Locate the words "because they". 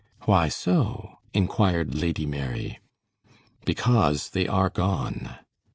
3.65-4.47